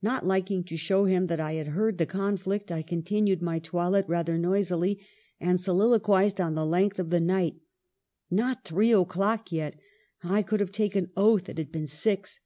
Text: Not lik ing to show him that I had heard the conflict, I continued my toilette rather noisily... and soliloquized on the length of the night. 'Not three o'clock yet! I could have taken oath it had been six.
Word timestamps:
Not 0.00 0.24
lik 0.24 0.52
ing 0.52 0.62
to 0.66 0.76
show 0.76 1.06
him 1.06 1.26
that 1.26 1.40
I 1.40 1.54
had 1.54 1.66
heard 1.66 1.98
the 1.98 2.06
conflict, 2.06 2.70
I 2.70 2.80
continued 2.80 3.42
my 3.42 3.58
toilette 3.58 4.08
rather 4.08 4.38
noisily... 4.38 5.04
and 5.40 5.60
soliloquized 5.60 6.40
on 6.40 6.54
the 6.54 6.64
length 6.64 7.00
of 7.00 7.10
the 7.10 7.18
night. 7.18 7.56
'Not 8.30 8.62
three 8.62 8.92
o'clock 8.92 9.50
yet! 9.50 9.74
I 10.22 10.42
could 10.42 10.60
have 10.60 10.70
taken 10.70 11.10
oath 11.16 11.48
it 11.48 11.58
had 11.58 11.72
been 11.72 11.88
six. 11.88 12.38